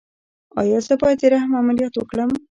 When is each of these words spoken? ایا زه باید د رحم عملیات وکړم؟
ایا 0.59 0.77
زه 0.87 0.93
باید 1.01 1.17
د 1.21 1.23
رحم 1.33 1.51
عملیات 1.61 1.93
وکړم؟ 1.97 2.31